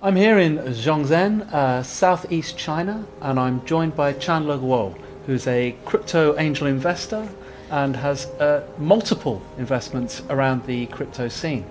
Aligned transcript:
I'm 0.00 0.14
here 0.14 0.38
in 0.38 0.58
Shenzhen, 0.58 1.52
uh, 1.52 1.82
southeast 1.82 2.56
China, 2.56 3.04
and 3.20 3.38
I'm 3.38 3.64
joined 3.66 3.96
by 3.96 4.12
Chandler 4.12 4.56
Guo, 4.56 4.96
who's 5.26 5.46
a 5.48 5.74
crypto 5.84 6.38
angel 6.38 6.68
investor 6.68 7.28
and 7.70 7.96
has 7.96 8.26
uh, 8.40 8.64
multiple 8.78 9.42
investments 9.58 10.22
around 10.30 10.64
the 10.66 10.86
crypto 10.86 11.28
scene. 11.28 11.64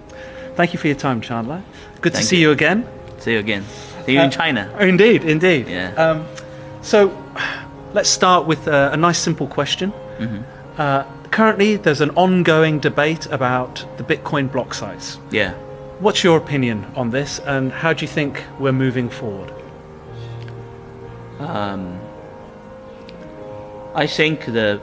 Thank 0.56 0.74
you 0.74 0.80
for 0.80 0.88
your 0.88 0.98
time, 0.98 1.22
Chandler. 1.22 1.64
Good 2.02 2.14
Thank 2.14 2.24
to 2.24 2.28
see 2.30 2.38
you. 2.38 2.48
you. 2.48 2.52
again. 2.52 2.88
See 3.20 3.32
you 3.34 3.40
again. 3.40 3.64
See 4.06 4.14
you 4.14 4.20
in 4.20 4.28
Uh, 4.28 4.32
China. 4.32 4.76
Indeed, 4.80 5.24
indeed. 5.24 5.68
Yeah. 5.70 5.94
Um, 5.96 6.26
so, 6.82 7.16
let's 7.94 8.10
start 8.10 8.46
with 8.46 8.68
uh, 8.68 8.90
a 8.92 8.98
nice 8.98 9.18
simple 9.20 9.48
question. 9.48 9.94
Mm-hmm. 10.20 10.42
Uh, 10.78 11.04
currently, 11.32 11.78
there's 11.78 12.02
an 12.02 12.10
ongoing 12.12 12.80
debate 12.80 13.26
about 13.28 13.86
the 13.98 14.04
Bitcoin 14.04 14.52
block 14.52 14.74
size. 14.74 15.18
Yeah. 15.32 15.54
What's 16.00 16.24
your 16.24 16.38
opinion 16.38 16.86
on 16.96 17.10
this, 17.10 17.40
and 17.40 17.72
how 17.72 17.92
do 17.92 18.06
you 18.06 18.08
think 18.08 18.44
we're 18.60 18.72
moving 18.72 19.10
forward? 19.10 19.52
Um, 21.40 22.00
I 23.96 24.06
think 24.06 24.46
the 24.46 24.80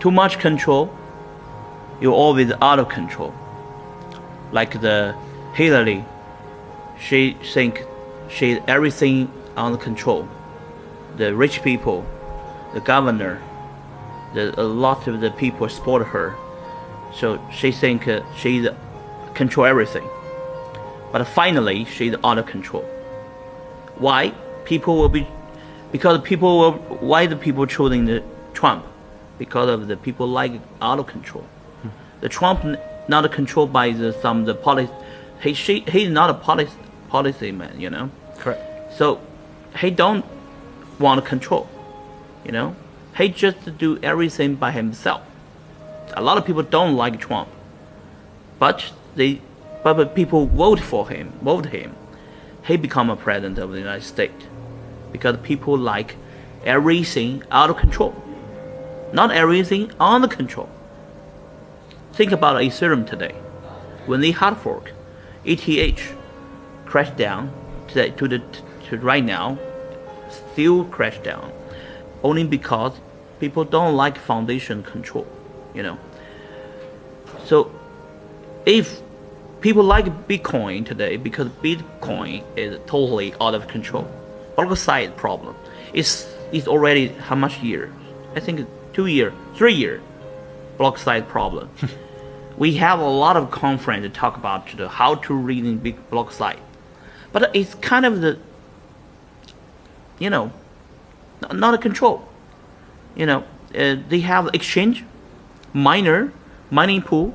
too 0.00 0.10
much 0.10 0.38
control, 0.38 0.90
you're 2.00 2.14
always 2.14 2.50
out 2.62 2.78
of 2.78 2.88
control. 2.88 3.34
Like 4.52 4.80
the 4.80 5.14
Hillary, 5.52 6.06
she 6.98 7.36
think 7.52 7.84
she 8.30 8.58
everything 8.66 9.30
under 9.54 9.76
control. 9.76 10.26
The 11.18 11.36
rich 11.36 11.62
people, 11.62 12.06
the 12.72 12.80
governor, 12.80 13.42
the, 14.32 14.58
a 14.58 14.64
lot 14.64 15.06
of 15.08 15.20
the 15.20 15.30
people 15.30 15.68
support 15.68 16.06
her. 16.06 16.34
So 17.14 17.40
she 17.52 17.72
think 17.72 18.08
uh, 18.08 18.22
she 18.36 18.68
control 19.34 19.66
everything. 19.66 20.08
But 21.12 21.26
finally, 21.26 21.84
she's 21.84 22.14
out 22.24 22.38
of 22.38 22.46
control. 22.46 22.82
Why? 23.96 24.32
People 24.64 24.96
will 24.96 25.08
be, 25.08 25.26
because 25.90 26.20
people 26.22 26.58
will. 26.58 26.72
Why 27.00 27.26
the 27.26 27.36
people 27.36 27.66
choosing 27.66 28.06
the 28.06 28.22
Trump? 28.54 28.84
Because 29.38 29.68
of 29.68 29.88
the 29.88 29.96
people 29.96 30.26
like 30.26 30.52
out 30.80 30.98
of 30.98 31.06
control. 31.06 31.44
The 32.20 32.28
Trump 32.28 32.64
not 33.08 33.30
controlled 33.32 33.72
by 33.72 33.90
the 33.90 34.12
some 34.22 34.44
the 34.44 34.54
policy. 34.54 34.92
He 35.42 35.54
she 35.54 35.80
he's 35.80 36.08
not 36.08 36.30
a 36.30 36.34
policy 36.34 36.76
policy 37.08 37.52
man, 37.52 37.80
you 37.80 37.90
know. 37.90 38.10
Correct. 38.38 38.94
So 38.96 39.20
he 39.76 39.90
don't 39.90 40.24
want 40.98 41.22
to 41.22 41.28
control, 41.28 41.68
you 42.44 42.52
know. 42.52 42.76
He 43.16 43.28
just 43.28 43.76
do 43.76 43.98
everything 44.02 44.54
by 44.54 44.70
himself. 44.70 45.22
A 46.14 46.22
lot 46.22 46.38
of 46.38 46.44
people 46.44 46.62
don't 46.62 46.96
like 46.96 47.18
Trump, 47.20 47.48
but 48.58 48.92
they, 49.14 49.40
but, 49.82 50.14
people 50.14 50.46
vote 50.46 50.80
for 50.80 51.08
him, 51.08 51.32
vote 51.42 51.66
him. 51.66 51.94
He 52.66 52.76
become 52.76 53.10
a 53.10 53.16
president 53.16 53.58
of 53.58 53.72
the 53.72 53.78
United 53.78 54.04
States 54.04 54.44
because 55.10 55.36
people 55.42 55.76
like 55.76 56.16
everything 56.64 57.42
out 57.50 57.70
of 57.70 57.76
control, 57.76 58.14
not 59.12 59.30
everything 59.30 59.90
under 59.98 60.28
control. 60.28 60.68
Think 62.12 62.30
about 62.30 62.60
Ethereum 62.62 63.08
today. 63.08 63.34
When 64.06 64.20
they 64.20 64.30
hard 64.32 64.58
fork, 64.58 64.92
ETH 65.44 66.14
crashed 66.86 67.16
down 67.16 67.52
to 67.88 67.94
the, 67.94 68.10
to 68.10 68.28
the 68.28 68.42
to 68.88 68.98
right 68.98 69.24
now, 69.24 69.58
still 70.28 70.84
crashed 70.84 71.22
down, 71.22 71.50
only 72.22 72.44
because 72.44 72.92
people 73.40 73.64
don't 73.64 73.96
like 73.96 74.18
foundation 74.18 74.82
control, 74.82 75.26
you 75.74 75.82
know. 75.82 75.98
So, 77.44 77.70
if 78.66 79.00
people 79.60 79.84
like 79.84 80.06
Bitcoin 80.28 80.84
today 80.84 81.16
because 81.16 81.48
Bitcoin 81.48 82.44
is 82.56 82.78
totally 82.86 83.34
out 83.40 83.54
of 83.54 83.68
control, 83.68 84.08
block 84.56 84.76
size 84.76 85.10
problem 85.16 85.56
is 85.92 86.26
is 86.52 86.68
already 86.68 87.08
how 87.08 87.34
much 87.34 87.58
year? 87.60 87.92
I 88.34 88.40
think 88.40 88.68
two 88.92 89.06
year, 89.06 89.32
three 89.54 89.74
year 89.74 90.00
block 90.76 90.98
size 90.98 91.24
problem. 91.28 91.70
we 92.56 92.74
have 92.74 92.98
a 93.00 93.08
lot 93.08 93.36
of 93.36 93.50
conference 93.50 94.02
to 94.02 94.10
talk 94.10 94.36
about 94.36 94.68
the 94.76 94.88
how 94.88 95.14
to 95.14 95.34
read 95.34 95.64
in 95.64 95.78
big 95.78 95.96
block 96.10 96.32
size, 96.32 96.58
but 97.32 97.54
it's 97.54 97.74
kind 97.76 98.04
of 98.04 98.20
the 98.20 98.38
you 100.18 100.30
know 100.30 100.52
not 101.52 101.74
a 101.74 101.78
control. 101.78 102.28
You 103.14 103.26
know 103.26 103.44
uh, 103.74 103.96
they 104.08 104.20
have 104.20 104.50
exchange, 104.54 105.04
miner, 105.72 106.32
mining 106.70 107.02
pool, 107.02 107.34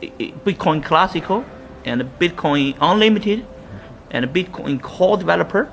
Bitcoin 0.00 0.82
Classical, 0.84 1.44
and 1.84 2.02
Bitcoin 2.18 2.76
Unlimited, 2.80 3.46
and 4.10 4.26
Bitcoin 4.26 4.80
Core 4.80 5.16
Developer. 5.16 5.72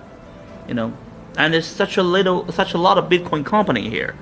You 0.67 0.73
know, 0.73 0.93
and 1.37 1.53
there's 1.53 1.67
such 1.67 1.97
a 1.97 2.03
little, 2.03 2.51
such 2.51 2.73
a 2.73 2.77
lot 2.77 2.97
of 2.97 3.09
Bitcoin 3.09 3.45
company 3.45 3.89
here. 3.89 4.15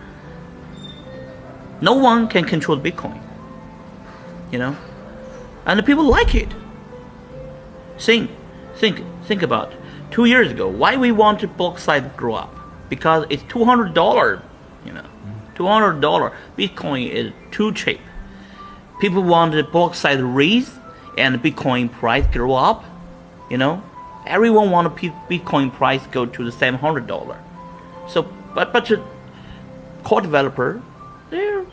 No 1.82 1.94
one 1.94 2.28
can 2.28 2.46
control 2.46 2.78
Bitcoin. 2.78 3.20
You 4.52 4.60
know, 4.60 4.76
and 5.66 5.80
the 5.80 5.84
people 5.84 6.06
like 6.06 6.36
it. 6.36 6.54
Think, 7.98 8.32
think, 8.76 9.02
think 9.26 9.44
about 9.44 9.72
two 10.10 10.26
years 10.26 10.52
ago. 10.52 10.68
Why 10.68 10.98
we 10.98 11.12
want 11.12 11.46
block 11.56 11.78
size 11.78 12.02
to 12.02 12.10
grow 12.10 12.36
up? 12.36 12.56
Because 12.90 13.26
it's 13.30 13.44
two 13.44 13.64
hundred 13.64 13.94
dollar. 13.94 14.42
You 14.86 14.94
know, 14.94 15.06
two 15.62 15.68
hundred 15.68 16.02
dollar. 16.02 16.34
Bitcoin 16.58 17.10
is 17.10 17.32
too 17.52 17.72
cheap. 17.74 18.02
People 19.00 19.24
want 19.24 19.54
the 19.54 19.64
block 19.64 19.94
size 19.96 20.20
raise 20.20 20.72
and 21.18 21.42
Bitcoin 21.42 21.92
price 21.92 22.26
grow 22.28 22.54
up. 22.54 22.84
You 23.50 23.58
know, 23.58 23.84
everyone 24.26 24.72
want 24.72 24.96
Bitcoin 25.30 25.72
price 25.72 26.06
go 26.08 26.26
to 26.26 26.44
the 26.44 26.52
seven 26.52 26.80
hundred 26.80 27.06
dollar. 27.08 27.38
So, 28.08 28.24
but 28.56 28.74
but 28.74 28.86
the 28.86 29.04
core 30.04 30.22
developer, 30.22 30.82
they're 31.30 31.66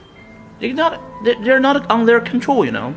they're 0.61 0.75
not 0.75 1.01
they're 1.25 1.61
not 1.61 1.91
on 1.91 2.05
their 2.05 2.21
control. 2.21 2.65
You 2.65 2.73
know, 2.73 2.95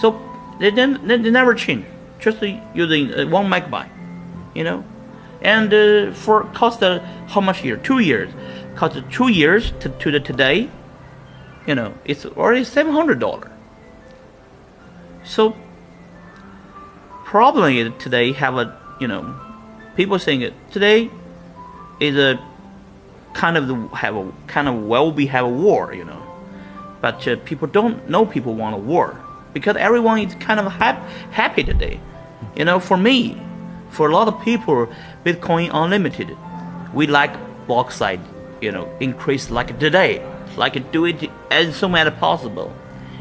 so 0.00 0.20
they 0.60 0.70
they, 0.70 0.86
they 0.86 1.30
never 1.30 1.54
change. 1.54 1.86
Just 2.18 2.42
using 2.74 3.14
uh, 3.14 3.26
one 3.28 3.46
megabyte. 3.46 3.90
You 4.54 4.64
know, 4.64 4.84
and 5.42 5.72
uh, 5.72 6.12
for 6.12 6.44
cost 6.54 6.82
uh, 6.82 7.00
how 7.28 7.40
much 7.40 7.64
year? 7.64 7.76
Two 7.76 8.00
years. 8.00 8.30
Cost 8.76 9.02
two 9.10 9.28
years 9.28 9.72
to, 9.80 9.88
to 9.88 10.10
the 10.10 10.20
today. 10.20 10.70
You 11.66 11.74
know, 11.74 11.94
it's 12.04 12.24
already 12.24 12.64
seven 12.64 12.92
hundred 12.92 13.18
dollar. 13.18 13.50
So 15.24 15.56
probably 17.24 17.90
today 17.98 18.32
have 18.32 18.56
a 18.56 18.78
you 19.00 19.08
know 19.08 19.34
people 19.96 20.18
saying 20.18 20.42
it 20.42 20.54
today 20.70 21.10
is 21.98 22.16
a 22.16 22.38
kind 23.34 23.56
of 23.56 23.66
the, 23.66 23.74
have 23.96 24.14
a 24.14 24.32
kind 24.46 24.68
of 24.68 24.84
well 24.84 25.10
be 25.10 25.26
have 25.26 25.44
a 25.44 25.48
war 25.48 25.92
you 25.92 26.04
know 26.04 26.22
but 27.00 27.26
uh, 27.26 27.36
people 27.44 27.66
don't 27.66 28.08
know 28.08 28.24
people 28.24 28.54
want 28.54 28.74
a 28.74 28.78
war 28.78 29.20
because 29.52 29.76
everyone 29.76 30.20
is 30.20 30.34
kind 30.36 30.60
of 30.60 30.70
hap- 30.72 31.04
happy 31.32 31.64
today 31.64 32.00
you 32.56 32.64
know 32.64 32.78
for 32.78 32.96
me 32.96 33.36
for 33.90 34.08
a 34.08 34.12
lot 34.12 34.28
of 34.28 34.40
people 34.42 34.88
bitcoin 35.24 35.68
unlimited 35.74 36.30
we 36.94 37.08
like 37.08 37.34
size 37.90 38.20
you 38.60 38.72
know 38.72 38.88
increase 39.00 39.50
like 39.50 39.78
today 39.78 40.24
like 40.56 40.90
do 40.92 41.04
it 41.04 41.30
as 41.50 41.76
soon 41.76 41.94
as 41.94 42.12
possible. 42.14 42.74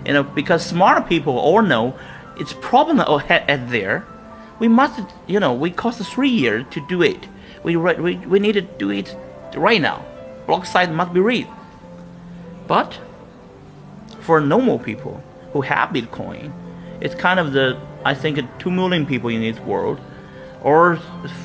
You 0.05 0.13
know 0.13 0.23
because 0.23 0.65
smart 0.65 1.07
people 1.07 1.37
all 1.37 1.61
know 1.61 1.97
it's 2.37 2.53
problem 2.53 2.99
at 2.99 3.69
there. 3.69 4.05
We 4.59 4.67
must 4.67 5.01
you 5.27 5.39
know 5.39 5.53
we 5.53 5.71
cost 5.71 6.01
three 6.03 6.29
years 6.29 6.65
to 6.71 6.85
do 6.87 7.01
it. 7.01 7.27
We, 7.63 7.75
we 7.75 8.15
we 8.17 8.39
need 8.39 8.53
to 8.53 8.61
do 8.61 8.91
it 8.91 9.15
right 9.55 9.81
now. 9.81 10.05
Block 10.45 10.65
size 10.65 10.89
must 10.89 11.13
be 11.13 11.19
read. 11.19 11.47
But 12.67 12.99
for 14.25 14.41
normal 14.41 14.79
people 14.79 15.23
who 15.53 15.61
have 15.61 15.89
bitcoin 15.89 16.51
it's 16.99 17.13
kind 17.13 17.39
of 17.39 17.53
the 17.53 17.79
i 18.03 18.13
think 18.13 18.39
2 18.59 18.71
million 18.71 19.05
people 19.05 19.29
in 19.29 19.41
this 19.41 19.59
world 19.59 19.99
or 20.63 20.97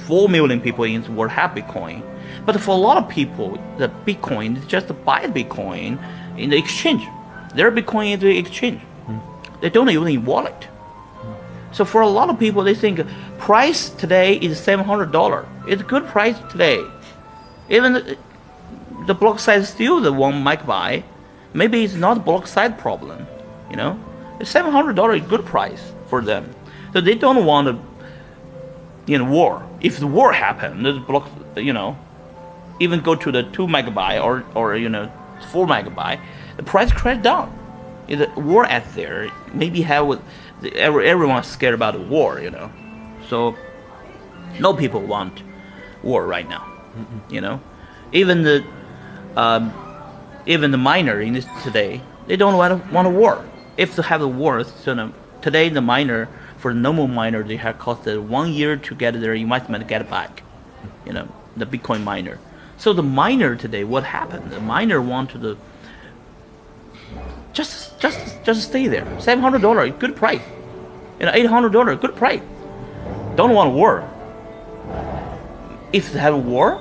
4 0.06 0.28
million 0.30 0.60
people 0.60 0.84
in 0.84 1.02
this 1.02 1.10
world 1.10 1.30
have 1.30 1.50
bitcoin 1.50 2.02
but 2.46 2.60
for 2.60 2.72
a 2.72 2.82
lot 2.88 2.96
of 2.96 3.08
people 3.08 3.58
the 3.78 3.88
bitcoin 4.06 4.56
is 4.56 4.66
just 4.66 4.88
to 4.88 4.94
buy 4.94 5.26
bitcoin 5.26 5.98
in 6.38 6.50
the 6.50 6.56
exchange 6.56 7.06
their 7.54 7.70
bitcoin 7.70 8.14
is 8.14 8.20
the 8.20 8.38
exchange 8.38 8.80
hmm. 9.06 9.18
they 9.60 9.70
don't 9.70 9.90
even 9.90 10.24
wallet 10.24 10.68
so 11.72 11.84
for 11.84 12.00
a 12.00 12.08
lot 12.08 12.30
of 12.30 12.38
people, 12.38 12.62
they 12.64 12.74
think 12.74 13.00
price 13.38 13.90
today 13.90 14.36
is 14.36 14.58
seven 14.58 14.84
hundred 14.84 15.12
dollar. 15.12 15.46
It's 15.68 15.82
a 15.82 15.84
good 15.84 16.06
price 16.06 16.36
today. 16.50 16.84
Even 17.68 17.92
the, 17.92 18.18
the 19.06 19.14
block 19.14 19.38
size 19.38 19.68
still 19.68 20.00
the 20.00 20.12
one 20.12 20.44
megabyte. 20.44 21.04
Maybe 21.54 21.84
it's 21.84 21.94
not 21.94 22.24
block 22.24 22.46
size 22.46 22.72
problem. 22.78 23.26
You 23.70 23.76
know, 23.76 24.00
seven 24.42 24.72
hundred 24.72 24.96
dollar 24.96 25.14
is 25.14 25.22
a 25.22 25.26
good 25.26 25.46
price 25.46 25.92
for 26.08 26.20
them. 26.22 26.54
So 26.92 27.00
they 27.00 27.14
don't 27.14 27.46
want 27.46 27.68
to, 27.68 27.78
you 29.06 29.18
know, 29.18 29.24
war. 29.24 29.64
If 29.80 29.98
the 29.98 30.08
war 30.08 30.32
happened, 30.32 30.84
the 30.84 30.94
block, 30.94 31.28
you 31.56 31.72
know, 31.72 31.96
even 32.80 33.00
go 33.00 33.14
to 33.14 33.30
the 33.30 33.44
two 33.44 33.66
megabyte 33.66 34.22
or 34.22 34.44
or 34.54 34.76
you 34.76 34.88
know 34.88 35.12
four 35.52 35.66
megabyte, 35.66 36.20
the 36.56 36.62
price 36.62 36.92
crashed 36.92 37.22
down. 37.22 37.56
The 38.08 38.28
war 38.36 38.64
at 38.64 38.92
there, 38.94 39.30
maybe 39.54 39.82
have 39.82 40.06
with 40.06 40.20
the, 40.60 40.74
every, 40.74 41.08
everyone's 41.08 41.46
scared 41.46 41.74
about 41.74 41.94
the 41.94 42.00
war, 42.00 42.40
you 42.40 42.50
know. 42.50 42.72
So 43.28 43.56
no 44.58 44.74
people 44.74 45.00
want 45.00 45.42
war 46.02 46.26
right 46.26 46.48
now, 46.48 46.66
you 47.30 47.40
know. 47.40 47.60
Even 48.12 48.42
the 48.42 48.64
um, 49.36 49.72
even 50.46 50.72
the 50.72 50.78
miner 50.78 51.20
in 51.20 51.34
this 51.34 51.46
today, 51.62 52.00
they 52.26 52.36
don't 52.36 52.56
want 52.56 52.84
to, 52.84 52.92
want 52.92 53.06
a 53.06 53.10
war. 53.10 53.44
If 53.76 53.94
they 53.94 54.02
have 54.02 54.22
a 54.22 54.28
war, 54.28 54.64
so 54.64 54.94
the, 54.94 55.12
today 55.40 55.68
the 55.68 55.80
miner 55.80 56.28
for 56.58 56.74
the 56.74 56.80
normal 56.80 57.06
miner 57.06 57.42
they 57.42 57.56
have 57.56 57.78
costed 57.78 58.20
one 58.22 58.52
year 58.52 58.76
to 58.76 58.94
get 58.94 59.18
their 59.20 59.34
investment 59.34 59.86
get 59.86 60.10
back, 60.10 60.42
you 61.06 61.12
know, 61.12 61.28
the 61.56 61.66
Bitcoin 61.66 62.02
miner. 62.02 62.38
So 62.80 62.94
the 62.94 63.02
miner 63.02 63.56
today, 63.56 63.84
what 63.84 64.04
happened? 64.04 64.50
The 64.50 64.58
miner 64.58 65.02
wanted 65.02 65.42
to 65.42 65.58
just 67.52 68.00
just 68.00 68.42
just 68.42 68.62
stay 68.62 68.86
there. 68.86 69.06
Seven 69.20 69.42
hundred 69.42 69.60
dollar, 69.60 69.86
good 69.90 70.16
price. 70.16 70.40
Know, 71.20 71.30
eight 71.34 71.44
hundred 71.44 71.74
dollar, 71.74 71.94
good 71.94 72.16
price. 72.16 72.40
Don't 73.36 73.52
want 73.52 73.74
war. 73.74 74.08
If 75.92 76.10
they 76.14 76.20
have 76.20 76.32
a 76.32 76.38
war, 76.38 76.80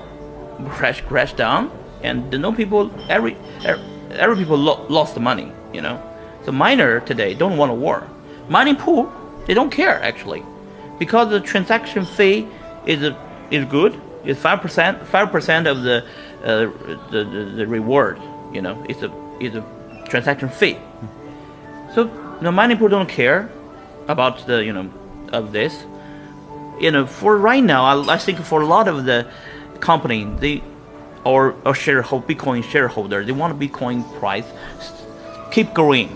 crash 0.70 1.02
crash 1.02 1.34
down, 1.34 1.70
and 2.02 2.32
the 2.32 2.38
no 2.38 2.54
people 2.54 2.90
every 3.10 3.36
every, 3.66 3.84
every 4.12 4.38
people 4.38 4.58
lo- 4.58 4.86
lost 4.88 5.16
the 5.16 5.20
money. 5.20 5.52
You 5.74 5.82
know, 5.82 6.02
the 6.46 6.54
miner 6.54 7.02
today 7.02 7.34
don't 7.34 7.58
want 7.58 7.72
a 7.72 7.76
war. 7.76 8.08
Mining 8.48 8.78
pool, 8.78 9.12
they 9.48 9.54
don't 9.54 9.70
care 9.70 10.02
actually, 10.02 10.46
because 10.98 11.30
the 11.30 11.42
transaction 11.42 12.06
fee 12.06 12.48
is 12.86 13.14
is 13.52 13.66
good. 13.66 14.00
It's 14.24 14.40
five 14.40 14.62
percent 14.62 15.06
five 15.08 15.32
percent 15.32 15.68
of 15.68 15.84
the, 15.84 16.06
uh, 16.44 16.66
the, 17.12 17.24
the 17.24 17.52
the 17.58 17.68
reward. 17.68 18.20
You 18.54 18.62
know, 18.62 18.84
it's 18.90 19.02
a 19.02 19.12
it's 19.40 19.56
a 19.56 19.64
transaction 20.10 20.50
fee. 20.50 20.78
So 21.96 22.06
the 22.42 22.52
mining 22.52 22.78
pool 22.78 22.90
don't 22.90 23.10
care 23.10 23.50
about 24.08 24.46
the 24.46 24.64
you 24.64 24.74
know 24.74 24.92
of 25.32 25.52
this. 25.52 25.86
You 26.80 26.92
know, 26.92 27.06
for 27.06 27.38
right 27.38 27.64
now, 27.64 27.84
I, 27.84 28.14
I 28.14 28.18
think 28.18 28.40
for 28.40 28.62
a 28.62 28.66
lot 28.66 28.88
of 28.88 29.06
the 29.06 29.28
company, 29.80 30.26
they 30.40 30.64
or 31.26 31.56
a 31.66 31.74
shareholder 31.74 32.26
Bitcoin 32.26 32.64
shareholder, 32.64 33.24
they 33.26 33.34
want 33.34 33.60
Bitcoin 33.60 34.04
price 34.20 34.46
keep 35.52 35.74
growing. 35.74 36.10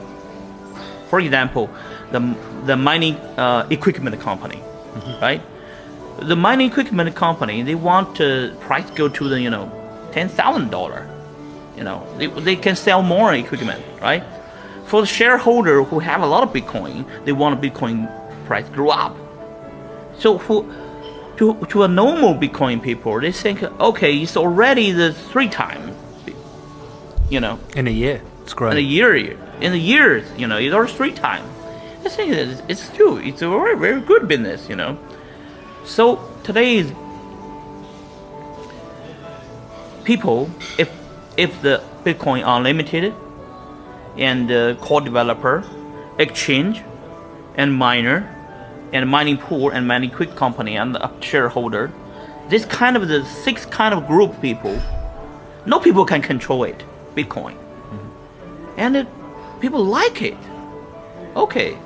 For 1.09 1.19
example, 1.19 1.69
the 2.11 2.35
the 2.65 2.75
mining 2.75 3.15
uh, 3.37 3.67
equipment 3.69 4.19
company, 4.19 4.61
right? 5.21 5.41
The 6.19 6.35
mining 6.35 6.69
equipment 6.71 7.15
company, 7.15 7.63
they 7.63 7.75
want 7.75 8.21
uh, 8.21 8.53
price 8.61 8.89
go 8.91 9.09
to 9.09 9.29
the 9.29 9.39
you 9.41 9.49
know 9.49 9.71
ten 10.11 10.29
thousand 10.29 10.69
dollar. 10.71 11.09
You 11.77 11.83
know, 11.83 12.05
they, 12.17 12.27
they 12.27 12.55
can 12.55 12.75
sell 12.75 13.01
more 13.01 13.33
equipment, 13.33 13.83
right? 13.99 14.23
For 14.85 15.01
the 15.01 15.07
shareholder 15.07 15.83
who 15.83 15.97
have 15.99 16.21
a 16.21 16.25
lot 16.27 16.43
of 16.43 16.53
Bitcoin, 16.53 17.05
they 17.25 17.31
want 17.31 17.57
a 17.57 17.69
Bitcoin 17.69 18.07
price 18.45 18.69
grow 18.69 18.89
up. 18.89 19.17
So 20.19 20.37
who, 20.37 20.71
to, 21.37 21.55
to 21.69 21.83
a 21.83 21.87
normal 21.87 22.35
Bitcoin 22.35 22.79
people, 22.81 23.19
they 23.19 23.31
think, 23.31 23.63
okay, 23.63 24.15
it's 24.17 24.37
already 24.37 24.91
the 24.91 25.13
three 25.13 25.49
time, 25.49 25.95
you 27.29 27.39
know, 27.39 27.59
In 27.75 27.87
a 27.87 27.91
year, 27.91 28.21
it's 28.43 28.53
great. 28.53 28.73
in 28.73 28.77
a 28.77 28.81
year, 28.81 29.15
in 29.59 29.73
a 29.73 29.75
year, 29.75 30.23
you 30.37 30.45
know, 30.45 30.57
it's 30.57 30.75
already 30.75 30.93
three 30.93 31.11
time. 31.11 31.43
I 32.05 32.09
think 32.09 32.33
it's, 32.33 32.61
it's 32.67 32.83
still, 32.83 33.17
it's 33.17 33.41
a 33.41 33.49
very, 33.49 33.75
very 33.79 33.99
good 34.01 34.27
business, 34.27 34.69
you 34.69 34.75
know. 34.75 34.99
So 35.85 36.19
today's 36.43 36.91
people, 40.05 40.49
if 40.77 40.89
if 41.35 41.61
the 41.61 41.83
Bitcoin 42.05 42.43
unlimited, 42.45 43.13
and 44.17 44.49
the 44.49 44.77
core 44.79 45.01
developer, 45.01 45.63
exchange, 46.17 46.81
and 47.55 47.73
miner, 47.73 48.29
and 48.93 49.09
mining 49.09 49.37
pool 49.37 49.69
and 49.71 49.87
mining 49.87 50.09
quick 50.09 50.35
company 50.35 50.77
and 50.77 50.95
the 50.95 51.19
shareholder, 51.19 51.91
this 52.49 52.65
kind 52.65 52.95
of 52.95 53.07
the 53.07 53.25
six 53.25 53.65
kind 53.65 53.93
of 53.93 54.07
group 54.07 54.39
people, 54.41 54.79
no 55.65 55.79
people 55.79 56.05
can 56.05 56.21
control 56.21 56.63
it, 56.63 56.83
Bitcoin, 57.15 57.55
mm-hmm. 57.55 58.73
and 58.77 58.95
it, 58.95 59.07
people 59.59 59.83
like 59.83 60.21
it. 60.21 60.37
Okay, 61.35 61.77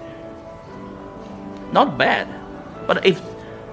not 1.72 1.98
bad, 1.98 2.28
but 2.86 3.06
if 3.06 3.22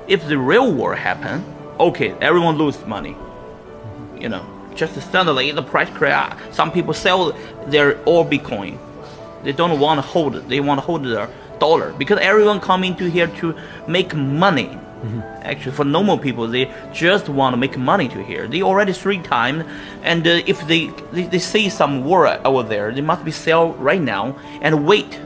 if 0.09 0.27
the 0.29 0.39
real 0.39 0.73
war 0.73 0.95
happen, 0.95 1.45
okay, 1.81 2.15
everyone 2.21 2.57
lose 2.57 2.85
money, 2.87 3.17
you 4.19 4.29
know 4.29 4.45
just 4.75 5.01
suddenly 5.13 5.51
the 5.53 5.63
price 5.63 5.91
crash. 5.91 6.37
Some 6.53 6.73
people 6.73 6.95
sell 6.95 7.33
their 7.67 8.03
all 8.05 8.25
Bitcoin. 8.25 8.79
They 9.43 9.53
don't 9.53 9.79
want 9.79 9.99
to 9.99 10.03
hold 10.03 10.37
it. 10.37 10.49
They 10.49 10.61
want 10.61 10.81
to 10.81 10.87
hold 10.87 11.05
their 11.05 11.29
dollar 11.59 11.93
because 11.93 12.19
everyone 12.19 12.61
come 12.61 12.85
into 12.85 13.09
here 13.09 13.29
to 13.41 13.55
make 13.87 14.15
money. 14.15 14.79
Actually, 15.43 15.73
for 15.73 15.85
normal 15.85 16.17
people, 16.17 16.49
they 16.49 16.73
just 16.95 17.29
want 17.29 17.53
to 17.53 17.59
make 17.59 17.77
money 17.77 18.09
to 18.09 18.23
here. 18.25 18.49
They 18.49 18.63
already 18.63 18.95
three 18.95 19.19
times, 19.19 19.65
and 20.03 20.27
uh, 20.27 20.41
if 20.47 20.67
they, 20.67 20.87
they 21.13 21.25
they 21.25 21.39
see 21.39 21.69
some 21.69 22.05
war 22.05 22.27
over 22.47 22.63
there, 22.63 22.91
they 22.91 23.03
must 23.03 23.23
be 23.23 23.31
sell 23.31 23.75
right 23.75 24.01
now 24.01 24.35
and 24.63 24.87
wait, 24.87 25.21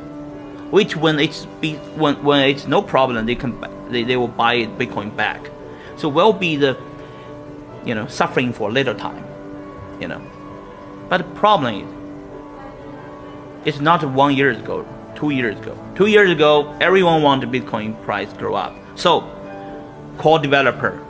wait 0.72 0.96
when 0.96 1.20
it's 1.20 1.46
be 1.60 1.75
when 1.94 2.20
when 2.25 2.48
it's 2.48 2.66
no 2.66 2.82
problem, 2.82 3.25
they 3.25 3.36
can 3.36 3.52
they, 3.90 4.05
they 4.05 4.17
will 4.17 4.29
buy 4.29 4.67
Bitcoin 4.67 5.14
back. 5.14 5.50
So 5.96 6.08
will 6.08 6.32
be 6.32 6.56
the 6.56 6.79
you 7.85 7.94
know 7.94 8.06
suffering 8.06 8.52
for 8.52 8.69
a 8.69 8.73
little 8.73 8.94
time 8.94 9.29
you 10.00 10.08
know. 10.08 10.23
But 11.08 11.19
the 11.19 11.25
problem 11.35 11.75
is, 11.75 13.67
it's 13.67 13.81
not 13.81 14.05
one 14.05 14.35
year 14.35 14.50
ago, 14.50 14.87
two 15.14 15.31
years 15.31 15.58
ago. 15.58 15.76
Two 15.94 16.06
years 16.06 16.31
ago, 16.31 16.76
everyone 16.81 17.23
wanted 17.23 17.50
Bitcoin 17.50 18.00
price 18.05 18.32
grow 18.35 18.55
up. 18.55 18.75
So, 18.96 19.23
core 20.19 20.38
developer, 20.38 21.05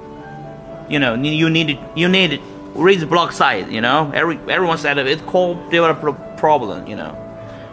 you 0.88 0.98
know, 0.98 1.14
you 1.14 1.50
need 1.50 1.78
you 1.94 2.08
need 2.08 2.40
raise 2.74 3.04
block 3.04 3.32
size. 3.32 3.70
You 3.70 3.80
know, 3.80 4.10
every 4.14 4.38
everyone 4.48 4.78
said 4.78 4.98
it's 4.98 5.22
core 5.22 5.54
developer 5.70 6.12
problem. 6.36 6.86
You 6.86 6.96
know, 6.96 7.14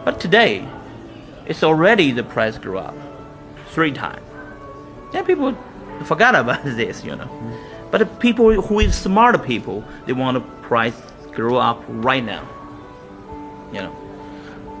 but 0.04 0.20
today, 0.20 0.66
it's 1.46 1.62
already 1.62 2.12
the 2.12 2.24
price 2.24 2.58
grew 2.58 2.78
up 2.78 2.94
three 3.68 3.92
times. 3.92 4.25
And 5.14 5.26
people 5.26 5.56
forgot 6.04 6.34
about 6.34 6.64
this. 6.64 7.04
You 7.04 7.16
know. 7.16 7.28
But 7.90 7.98
the 7.98 8.06
people 8.06 8.60
who 8.60 8.80
is 8.80 8.94
smart 8.96 9.42
people, 9.44 9.84
they 10.06 10.12
want 10.12 10.36
to 10.36 10.40
price 10.62 10.96
grow 11.32 11.56
up 11.56 11.82
right 11.88 12.24
now. 12.24 12.46
You 13.72 13.80
know. 13.82 13.96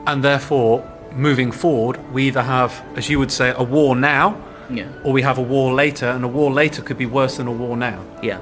and 0.06 0.22
therefore, 0.22 0.84
moving 1.12 1.50
forward, 1.52 1.98
we 2.12 2.28
either 2.28 2.42
have, 2.42 2.82
as 2.96 3.08
you 3.10 3.18
would 3.18 3.32
say, 3.32 3.52
a 3.56 3.62
war 3.62 3.96
now, 3.96 4.36
Yeah. 4.70 4.86
or 5.04 5.12
we 5.12 5.22
have 5.22 5.38
a 5.38 5.42
war 5.42 5.74
later, 5.74 6.06
and 6.06 6.24
a 6.24 6.28
war 6.28 6.52
later 6.52 6.82
could 6.82 6.96
be 6.98 7.06
worse 7.06 7.36
than 7.38 7.46
a 7.48 7.52
war 7.52 7.76
now. 7.76 8.00
Yeah. 8.22 8.38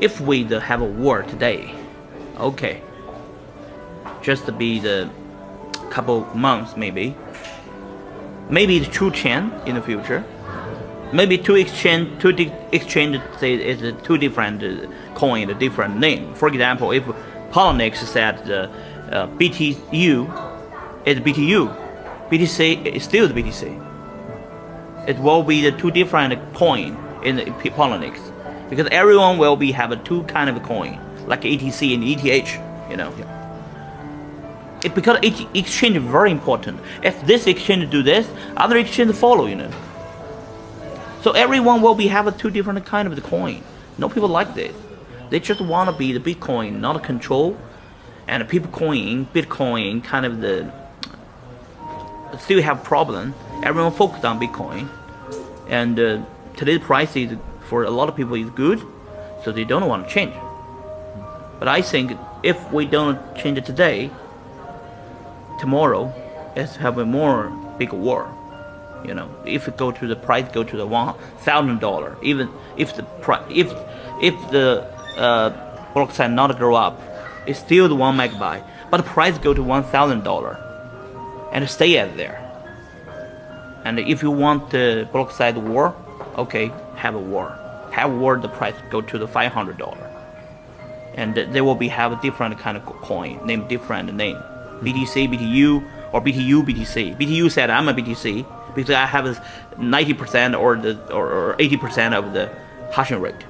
If 0.00 0.20
we 0.20 0.44
have 0.44 0.80
a 0.80 0.84
war 0.84 1.22
today, 1.22 1.74
okay. 2.38 2.80
Just 4.22 4.46
to 4.46 4.52
be 4.52 4.78
the 4.78 5.10
couple 5.90 6.24
months 6.34 6.76
maybe. 6.76 7.14
Maybe 8.48 8.78
the 8.78 8.86
two 8.90 9.10
chain 9.10 9.52
in 9.66 9.74
the 9.74 9.82
future. 9.82 10.24
Maybe 11.12 11.36
two 11.36 11.56
exchange 11.56 12.20
two 12.20 12.32
di- 12.32 12.52
exchange 12.72 13.20
say 13.38 13.54
is 13.54 13.94
two 14.02 14.16
different 14.16 14.62
uh, 14.62 14.86
coin, 15.14 15.50
a 15.50 15.54
different 15.54 15.98
name. 15.98 16.34
For 16.34 16.48
example, 16.48 16.90
if 16.90 17.04
Poloniex 17.50 17.96
said 17.96 18.44
the 18.46 18.70
uh, 19.10 19.26
BTU 19.36 20.26
is 21.06 21.20
BTU, 21.20 22.30
BTC 22.30 22.86
is 22.86 23.04
still 23.04 23.28
the 23.28 23.34
BTC. 23.34 23.78
It 25.06 25.18
will 25.18 25.42
be 25.42 25.60
the 25.60 25.72
two 25.72 25.90
different 25.90 26.32
coin 26.54 26.96
in 27.22 27.36
the 27.36 27.44
Poloniex 27.44 28.18
because 28.70 28.88
everyone 28.90 29.36
will 29.36 29.56
be 29.56 29.70
have 29.72 29.92
a 29.92 29.96
two 29.96 30.22
kind 30.24 30.48
of 30.48 30.62
coin 30.62 30.98
like 31.26 31.42
ETC 31.42 31.92
and 31.92 32.02
ETH. 32.02 32.58
You 32.90 32.96
know. 32.96 33.12
It, 34.82 34.94
because 34.94 35.18
each 35.22 35.46
exchange 35.54 35.96
is 35.96 36.02
very 36.02 36.30
important. 36.30 36.80
If 37.02 37.20
this 37.26 37.46
exchange 37.46 37.90
do 37.90 38.02
this, 38.02 38.28
other 38.56 38.78
exchange 38.78 39.14
follow. 39.14 39.44
You 39.46 39.56
know. 39.56 39.70
So 41.22 41.32
everyone 41.32 41.82
will 41.82 41.94
be 41.94 42.08
have 42.08 42.26
a 42.26 42.32
two 42.32 42.50
different 42.50 42.84
kind 42.84 43.06
of 43.06 43.14
the 43.14 43.22
coin. 43.22 43.62
No 43.96 44.08
people 44.08 44.28
like 44.28 44.54
this. 44.54 44.74
They 45.30 45.38
just 45.38 45.60
want 45.60 45.88
to 45.88 45.96
be 45.96 46.12
the 46.12 46.20
Bitcoin, 46.20 46.80
not 46.80 47.02
control, 47.04 47.56
and 48.26 48.46
people 48.48 48.70
coin 48.70 49.26
Bitcoin 49.32 50.02
kind 50.02 50.26
of 50.26 50.40
the 50.40 50.70
still 52.38 52.60
have 52.62 52.82
problem. 52.82 53.34
Everyone 53.62 53.92
focused 53.92 54.24
on 54.24 54.40
Bitcoin, 54.40 54.88
and 55.68 55.98
uh, 55.98 56.22
today's 56.56 56.80
price 56.80 57.14
is 57.14 57.38
for 57.68 57.84
a 57.84 57.90
lot 57.90 58.08
of 58.08 58.16
people 58.16 58.34
is 58.34 58.50
good, 58.50 58.82
so 59.44 59.52
they 59.52 59.64
don't 59.64 59.86
want 59.86 60.08
to 60.08 60.12
change. 60.12 60.34
But 61.60 61.68
I 61.68 61.82
think 61.82 62.18
if 62.42 62.72
we 62.72 62.84
don't 62.84 63.18
change 63.36 63.58
it 63.58 63.64
today, 63.64 64.10
tomorrow, 65.60 66.12
it's 66.56 66.76
have 66.76 66.98
a 66.98 67.06
more 67.06 67.50
big 67.78 67.92
war. 67.92 68.34
You 69.04 69.14
know, 69.14 69.28
if 69.44 69.68
it 69.68 69.76
go 69.76 69.90
to 69.90 70.06
the 70.06 70.16
price 70.16 70.48
go 70.52 70.62
to 70.64 70.76
the 70.76 70.86
one 70.86 71.14
thousand 71.38 71.80
dollar, 71.80 72.16
even 72.22 72.48
if 72.76 72.94
the 72.96 73.02
price 73.02 73.44
if 73.50 73.72
if 74.20 74.34
the 74.50 74.84
uh, 75.16 76.08
size 76.12 76.30
not 76.30 76.56
grow 76.58 76.74
up, 76.74 77.00
it's 77.46 77.58
still 77.58 77.88
the 77.88 77.96
one 77.96 78.16
megabyte, 78.16 78.64
but 78.90 78.98
the 78.98 79.02
price 79.02 79.38
go 79.38 79.52
to 79.54 79.62
one 79.62 79.82
thousand 79.84 80.22
dollar. 80.24 80.58
and 81.52 81.68
stay 81.68 81.98
at 81.98 82.16
there. 82.16 82.38
And 83.84 83.98
if 83.98 84.22
you 84.22 84.30
want 84.30 84.70
the 84.70 85.06
size 85.30 85.54
war, 85.54 85.94
okay, 86.38 86.72
have 86.96 87.14
a 87.14 87.18
war. 87.18 87.58
Have 87.92 88.12
war, 88.12 88.38
the 88.38 88.48
price 88.48 88.74
go 88.90 89.00
to 89.02 89.18
the 89.18 89.28
five 89.28 89.52
hundred 89.52 89.76
dollar, 89.76 90.08
and 91.14 91.34
they 91.34 91.60
will 91.60 91.74
be 91.74 91.88
have 91.88 92.12
a 92.12 92.16
different 92.22 92.58
kind 92.58 92.76
of 92.76 92.86
coin, 92.86 93.44
name 93.44 93.68
different 93.68 94.14
name, 94.14 94.36
BTC, 94.80 95.28
BTU, 95.28 95.84
or 96.12 96.20
BTU, 96.22 96.64
BTC. 96.64 97.18
BTU 97.18 97.50
said 97.50 97.68
I'm 97.68 97.88
a 97.88 97.92
BTC 97.92 98.46
because 98.74 98.94
I 98.94 99.06
have 99.06 99.44
ninety 99.78 100.14
percent 100.14 100.54
or 100.54 100.76
the 100.76 101.12
or 101.12 101.56
eighty 101.58 101.76
percent 101.76 102.14
of 102.14 102.32
the 102.32 102.50
hashing 102.92 103.20
rate, 103.20 103.44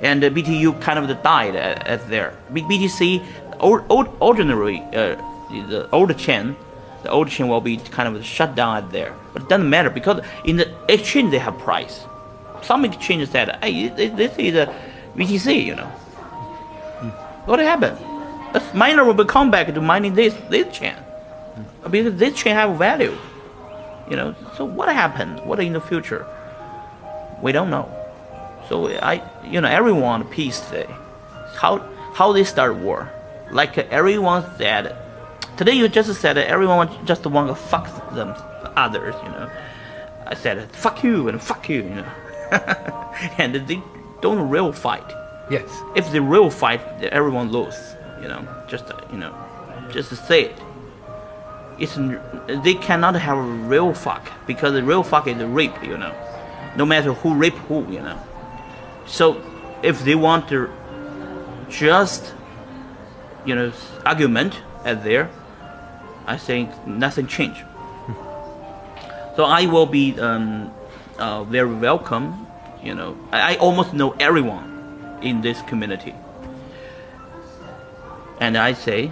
and 0.00 0.22
the 0.22 0.30
BTU 0.30 0.80
kind 0.80 0.98
of 0.98 1.22
died 1.22 1.56
at, 1.56 1.86
at 1.86 2.08
there. 2.08 2.34
BTC, 2.52 3.24
old, 3.60 3.84
old, 3.88 4.08
ordinary, 4.20 4.80
uh, 4.92 5.16
the 5.50 5.88
old 5.92 6.16
chain 6.18 6.56
the 7.02 7.10
old 7.10 7.28
chain 7.28 7.48
will 7.48 7.60
be 7.60 7.76
kind 7.76 8.14
of 8.14 8.24
shut 8.24 8.54
down 8.54 8.76
at 8.76 8.90
there. 8.90 9.14
But 9.32 9.42
it 9.42 9.48
doesn't 9.48 9.68
matter 9.68 9.90
because 9.90 10.24
in 10.44 10.56
the 10.56 10.74
exchange 10.88 11.30
they 11.30 11.38
have 11.38 11.58
price. 11.58 12.04
Some 12.62 12.84
exchanges 12.84 13.30
said, 13.30 13.56
hey, 13.62 13.88
this 13.88 14.36
is 14.36 14.54
a 14.56 14.74
BTC, 15.16 15.64
you 15.64 15.76
know. 15.76 15.86
What 17.46 17.60
happened? 17.60 17.98
The 18.52 18.62
miner 18.74 19.04
will 19.04 19.24
come 19.24 19.50
back 19.50 19.72
to 19.72 19.80
mining 19.80 20.14
this 20.14 20.34
this 20.50 20.76
chain 20.76 20.94
because 21.88 22.16
this 22.16 22.34
chain 22.34 22.54
have 22.54 22.76
value, 22.76 23.16
you 24.10 24.16
know. 24.16 24.34
So 24.56 24.64
what 24.64 24.88
happened? 24.88 25.40
What 25.44 25.60
in 25.60 25.72
the 25.72 25.80
future? 25.80 26.26
We 27.42 27.52
don't 27.52 27.70
know. 27.70 27.88
So 28.68 28.88
I, 28.88 29.22
you 29.44 29.60
know, 29.60 29.68
everyone 29.68 30.24
peace 30.24 30.60
today. 30.60 30.88
How 31.56 31.78
how 32.14 32.32
they 32.32 32.44
start 32.44 32.76
war? 32.76 33.10
Like 33.50 33.78
everyone 33.78 34.44
said 34.58 34.96
Today 35.58 35.72
you 35.72 35.88
just 35.88 36.14
said 36.20 36.34
that 36.34 36.46
everyone 36.46 36.88
just 37.04 37.26
want 37.26 37.48
to 37.48 37.54
fuck 37.56 38.14
them 38.14 38.32
others, 38.76 39.16
you 39.24 39.30
know. 39.30 39.50
I 40.24 40.34
said 40.34 40.70
fuck 40.70 41.02
you 41.02 41.26
and 41.28 41.42
fuck 41.42 41.68
you, 41.68 41.82
you 41.82 41.96
know. 41.96 42.06
and 43.38 43.56
they 43.66 43.82
don't 44.20 44.48
real 44.48 44.72
fight. 44.72 45.12
Yes. 45.50 45.68
If 45.96 46.12
they 46.12 46.20
real 46.20 46.48
fight, 46.48 46.80
everyone 47.02 47.50
lose, 47.50 47.96
you 48.22 48.28
know. 48.28 48.46
Just 48.68 48.84
you 49.10 49.18
know, 49.18 49.34
just 49.90 50.10
to 50.10 50.16
say 50.16 50.44
it. 50.44 50.56
It's 51.78 51.96
they 52.64 52.74
cannot 52.74 53.14
have 53.14 53.38
real 53.68 53.94
fuck 53.94 54.30
because 54.46 54.72
the 54.72 54.82
real 54.82 55.02
fuck 55.02 55.26
is 55.28 55.36
rape, 55.36 55.82
you 55.82 55.96
know. 55.96 56.14
No 56.76 56.84
matter 56.84 57.12
who 57.12 57.34
rape 57.34 57.54
who, 57.68 57.90
you 57.90 58.00
know. 58.00 58.20
So 59.06 59.42
if 59.82 60.04
they 60.04 60.14
want 60.14 60.48
to 60.48 60.70
just 61.68 62.34
you 63.44 63.54
know 63.54 63.72
argument 64.04 64.60
at 64.84 65.04
there 65.04 65.30
I 66.28 66.36
think 66.36 66.86
nothing 66.86 67.26
changed. 67.26 67.64
so 69.36 69.44
I 69.44 69.64
will 69.64 69.86
be 69.86 70.20
um, 70.20 70.70
uh, 71.18 71.44
very 71.44 71.74
welcome. 71.74 72.46
You 72.82 72.94
know, 72.94 73.16
I, 73.32 73.54
I, 73.54 73.56
almost 73.56 73.94
know 73.94 74.10
everyone 74.20 75.18
in 75.22 75.40
this 75.40 75.62
community, 75.62 76.14
and 78.40 78.56
I 78.56 78.74
say, 78.74 79.08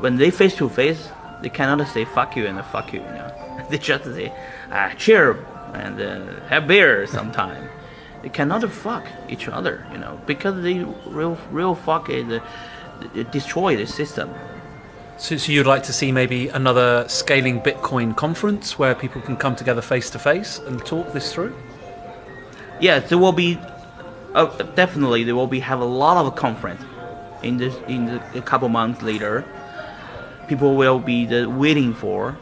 when 0.00 0.16
they 0.16 0.30
face 0.30 0.56
to 0.56 0.68
face, 0.68 1.08
they 1.42 1.48
cannot 1.48 1.86
say 1.88 2.04
"fuck 2.04 2.36
you" 2.36 2.46
and 2.46 2.64
"fuck 2.66 2.92
you." 2.92 3.00
You 3.00 3.06
know, 3.06 3.66
they 3.70 3.78
just 3.78 4.04
say 4.04 4.32
ah, 4.70 4.92
"cheer" 4.96 5.44
and 5.74 6.00
uh, 6.00 6.40
"have 6.48 6.66
beer" 6.66 7.06
sometime. 7.18 7.68
they 8.22 8.28
cannot 8.28 8.70
fuck 8.70 9.06
each 9.28 9.48
other, 9.48 9.86
you 9.92 9.98
know, 9.98 10.20
because 10.26 10.62
they 10.62 10.84
real 11.06 11.38
real 11.50 11.74
fuck 11.74 12.10
is 12.10 12.30
uh, 12.32 13.22
destroy 13.30 13.76
the 13.76 13.86
system. 13.86 14.30
So, 15.16 15.36
so, 15.36 15.52
you'd 15.52 15.66
like 15.66 15.82
to 15.82 15.92
see 15.92 16.12
maybe 16.12 16.48
another 16.48 17.06
scaling 17.08 17.60
Bitcoin 17.60 18.16
conference 18.16 18.78
where 18.78 18.94
people 18.94 19.20
can 19.20 19.36
come 19.36 19.54
together 19.54 19.82
face 19.82 20.08
to 20.10 20.18
face 20.18 20.58
and 20.58 20.84
talk 20.86 21.12
this 21.12 21.30
through? 21.34 21.54
Yes, 22.80 23.10
there 23.10 23.18
will 23.18 23.32
be. 23.32 23.58
Uh, 24.34 24.46
definitely, 24.74 25.24
there 25.24 25.34
will 25.34 25.46
be 25.46 25.60
have 25.60 25.80
a 25.80 25.84
lot 25.84 26.24
of 26.24 26.34
conference 26.36 26.82
in 27.42 27.58
this 27.58 27.76
in 27.86 28.06
the, 28.06 28.38
a 28.38 28.42
couple 28.42 28.68
months 28.68 29.02
later. 29.02 29.44
People 30.50 30.74
will 30.74 30.98
be 30.98 31.26
the, 31.26 31.48
waiting 31.48 31.94
for 31.94 32.36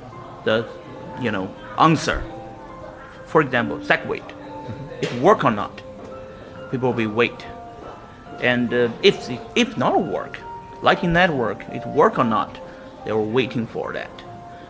the, 0.46 0.66
you 1.20 1.30
know, 1.30 1.54
answer. 1.78 2.24
For 3.26 3.42
example, 3.42 3.76
SegWit, 3.80 4.22
mm-hmm. 4.22 5.02
if 5.02 5.20
work 5.20 5.44
or 5.44 5.50
not, 5.50 5.82
people 6.70 6.88
will 6.88 6.96
be 6.96 7.06
wait. 7.06 7.46
And 8.40 8.72
uh, 8.72 8.88
if 9.02 9.28
if 9.54 9.76
not 9.76 10.00
work, 10.00 10.38
Lightning 10.80 11.12
Network, 11.12 11.60
it 11.68 11.86
work 11.86 12.18
or 12.18 12.24
not, 12.24 12.58
they 13.04 13.12
were 13.12 13.30
waiting 13.38 13.66
for 13.66 13.92
that. 13.92 14.10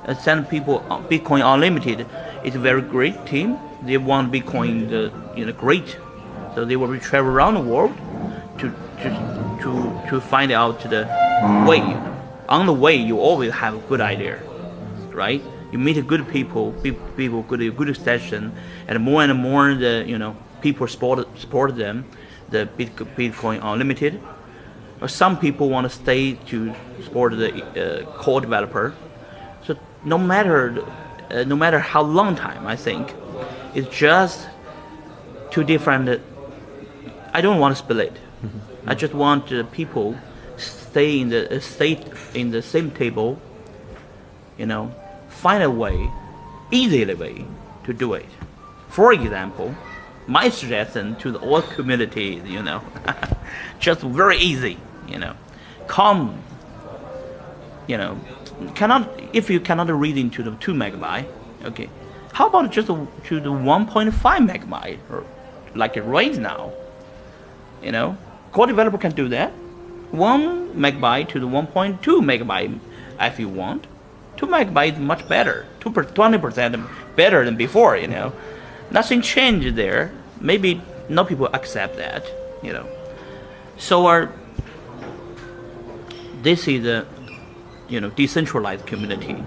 And 0.05 0.19
send 0.19 0.49
people 0.49 0.81
Bitcoin 1.09 1.43
Unlimited 1.45 2.07
is 2.43 2.57
a 2.57 2.59
very 2.59 2.83
great 2.83 3.25
team. 3.25 3.57
They 3.83 3.99
want 3.99 4.33
Bitcoin 4.33 4.89
the 4.89 5.13
you 5.37 5.47
know 5.47 5.53
great, 5.53 5.97
so 6.57 6.65
they 6.65 6.75
will 6.75 6.99
travel 6.99 7.31
around 7.31 7.55
the 7.55 7.61
world 7.61 7.95
to 8.59 8.67
to 9.03 9.09
to 9.63 9.71
to 10.11 10.21
find 10.21 10.51
out 10.51 10.81
the 10.81 11.07
way. 11.69 11.83
On 12.49 12.67
the 12.67 12.73
way, 12.73 12.97
you 12.97 13.21
always 13.21 13.53
have 13.53 13.75
a 13.75 13.83
good 13.89 14.01
idea, 14.01 14.41
right? 15.13 15.43
You 15.71 15.79
meet 15.79 16.07
good 16.07 16.27
people, 16.29 16.73
people 17.17 17.43
good 17.43 17.77
good 17.77 17.97
session, 17.97 18.53
and 18.87 19.03
more 19.03 19.23
and 19.23 19.39
more 19.39 19.75
the 19.75 20.05
you 20.07 20.19
know 20.19 20.37
people 20.63 20.87
support 20.87 21.27
support 21.39 21.77
them, 21.77 22.07
the 22.49 22.69
Bitcoin 22.79 23.61
Unlimited 23.63 24.21
some 25.07 25.39
people 25.39 25.71
want 25.71 25.85
to 25.85 25.97
stay 25.97 26.33
to 26.33 26.75
support 27.03 27.37
the 27.37 28.03
uh, 28.03 28.05
core 28.17 28.41
developer. 28.41 28.95
So 29.65 29.79
no 30.05 30.19
matter 30.19 30.85
uh, 31.31 31.45
no 31.45 31.55
matter 31.55 31.79
how 31.79 32.03
long 32.03 32.35
time, 32.35 32.67
I 32.67 32.75
think 32.75 33.15
it's 33.75 33.89
just 33.97 34.49
two 35.51 35.63
different. 35.63 36.21
I 37.33 37.41
don't 37.41 37.61
want 37.61 37.77
to 37.77 37.79
split. 37.79 38.15
Mm-hmm. 38.15 38.91
I 38.91 38.95
just 38.95 39.15
want 39.15 39.53
uh, 39.53 39.65
people 39.65 40.17
stay 40.59 41.21
in 41.21 41.29
the 41.29 41.61
stay 41.61 42.05
in 42.35 42.51
the 42.51 42.63
same 42.63 42.91
table. 42.91 43.41
You 44.57 44.67
know, 44.67 44.95
find 45.29 45.63
a 45.63 45.71
way, 45.71 46.11
easily 46.71 47.15
way 47.15 47.45
to 47.85 47.93
do 47.93 48.15
it. 48.15 48.27
For 48.89 49.13
example, 49.13 49.75
my 50.27 50.49
suggestion 50.49 51.15
to 51.17 51.31
the 51.31 51.39
all 51.39 51.63
community, 51.63 52.43
you 52.45 52.63
know, 52.63 52.83
just 53.79 54.01
very 54.01 54.39
easy 54.39 54.79
you 55.09 55.19
know 55.19 55.35
come 55.87 56.41
you 57.87 57.97
know 57.97 58.19
cannot 58.75 59.11
if 59.33 59.49
you 59.51 59.59
cannot 59.59 59.89
read 59.91 60.17
into 60.17 60.43
the 60.43 60.51
2 60.57 60.75
megabyte 60.75 61.27
okay 61.65 61.89
how 62.33 62.47
about 62.47 62.71
just 62.71 62.89
to 62.89 63.41
the 63.41 63.51
1.5 63.51 64.13
megabyte 64.13 64.99
or 65.11 65.25
like 65.75 65.97
right 66.05 66.37
now 66.37 66.71
you 67.83 67.91
know 67.91 68.17
core 68.53 68.67
developer 68.67 68.99
can 68.99 69.13
do 69.13 69.29
that 69.29 69.53
1 70.11 70.75
megabyte 70.75 71.29
to 71.29 71.41
the 71.41 71.47
1.2 71.47 71.99
megabyte 72.01 72.79
if 73.21 73.39
you 73.39 73.49
want 73.49 73.87
2 74.37 74.47
megabyte 74.47 74.99
much 74.99 75.29
better 75.29 75.67
20% 75.81 76.89
better 77.17 77.45
than 77.45 77.57
before 77.57 77.97
you 77.97 78.07
know 78.07 78.33
nothing 78.91 79.21
changed 79.21 79.77
there 79.77 80.13
maybe 80.41 80.81
no 81.09 81.25
people 81.25 81.49
accept 81.53 81.97
that 81.97 82.25
you 82.63 82.73
know 82.73 82.87
so 83.77 84.07
our 84.07 84.31
this 86.43 86.69
is 86.69 86.87
a 86.87 87.07
you 87.89 88.01
know 88.01 88.11
decentralized 88.11 88.87
community. 88.87 89.43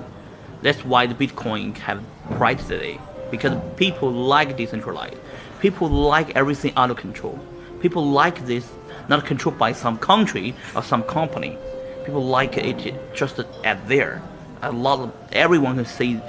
That's 0.62 0.84
why 0.86 1.08
the 1.08 1.16
Bitcoin 1.16 1.76
have 1.78 2.04
price 2.32 2.68
today 2.68 3.00
because 3.30 3.58
people 3.78 4.12
like 4.12 4.58
decentralized. 4.58 5.18
People 5.60 5.90
like 5.90 6.36
everything 6.36 6.74
under 6.76 6.96
control. 6.96 7.40
People 7.80 8.06
like 8.06 8.46
this 8.46 8.70
not 9.10 9.26
controlled 9.26 9.58
by 9.58 9.74
some 9.74 9.98
country 9.98 10.54
or 10.76 10.84
some 10.84 11.04
company. 11.04 11.58
People 12.06 12.26
like 12.26 12.58
it 12.58 12.94
just 13.14 13.40
at 13.64 13.88
there. 13.88 14.22
A 14.62 14.72
lot 14.72 15.00
of 15.00 15.12
everyone 15.32 15.76
can 15.76 15.86
say, 15.86 16.20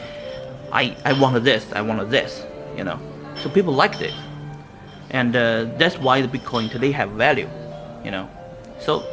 I 0.73 0.97
I 1.05 1.13
wanted 1.13 1.45
this, 1.45 1.67
I 1.73 1.83
wanted 1.83 2.11
this, 2.11 2.45
you 2.77 2.85
know. 2.85 2.99
So 3.43 3.49
people 3.49 3.75
like 3.75 3.99
this, 3.99 4.15
and 5.11 5.35
uh, 5.35 5.65
that's 5.79 5.99
why 5.99 6.21
the 6.23 6.29
Bitcoin 6.29 6.71
today 6.71 6.93
have 6.93 7.11
value, 7.11 7.49
you 8.05 8.11
know. 8.11 8.29
So 8.81 9.05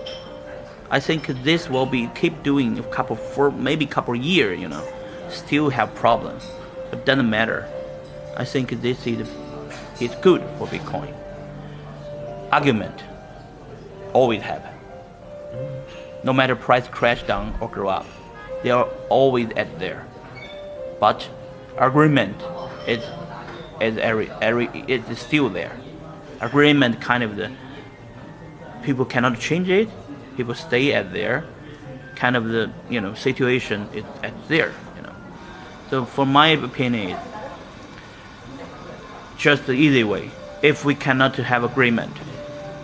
I 0.89 0.99
think 0.99 1.27
this 1.43 1.69
will 1.69 1.85
be 1.85 2.09
keep 2.15 2.43
doing 2.43 2.79
a 2.79 2.83
couple 2.83 3.15
for 3.15 3.51
maybe 3.51 3.85
couple 3.85 4.15
year, 4.15 4.53
you 4.53 4.67
know, 4.67 4.83
still 5.29 5.69
have 5.69 5.93
problems. 5.95 6.43
It 6.91 7.05
doesn't 7.05 7.29
matter. 7.29 7.67
I 8.35 8.45
think 8.45 8.69
this 8.81 9.05
is 9.05 9.27
is 9.99 10.15
good 10.21 10.41
for 10.57 10.67
Bitcoin. 10.67 11.13
Argument 12.51 13.03
always 14.13 14.41
happen. 14.41 14.73
No 16.23 16.33
matter 16.33 16.55
price 16.55 16.87
crash 16.87 17.23
down 17.23 17.55
or 17.61 17.69
grow 17.69 17.89
up, 17.89 18.05
they 18.63 18.71
are 18.71 18.87
always 19.09 19.49
at 19.55 19.79
there. 19.79 20.05
But 20.99 21.27
agreement 21.77 22.35
is 22.87 23.03
is 23.81 23.97
every 23.97 24.29
every 24.41 24.67
is 24.87 25.19
still 25.19 25.49
there. 25.49 25.75
Agreement 26.41 27.01
kind 27.01 27.23
of 27.23 27.35
the 27.35 27.51
people 28.83 29.05
cannot 29.05 29.39
change 29.39 29.69
it 29.69 29.89
people 30.39 30.55
stay 30.55 30.93
at 30.93 31.11
there, 31.11 31.43
kind 32.15 32.37
of 32.37 32.47
the 32.47 32.71
you 32.89 33.01
know 33.01 33.13
situation 33.13 33.89
is 33.93 34.05
at 34.23 34.33
there, 34.47 34.71
you 34.95 35.01
know. 35.01 35.13
So 35.89 36.05
for 36.05 36.25
my 36.25 36.47
opinion, 36.69 37.19
just 39.37 39.65
the 39.65 39.73
easy 39.73 40.05
way. 40.05 40.31
If 40.61 40.85
we 40.85 40.95
cannot 40.95 41.35
have 41.35 41.65
agreement, 41.65 42.15